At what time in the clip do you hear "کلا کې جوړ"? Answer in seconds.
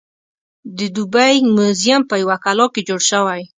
2.45-3.01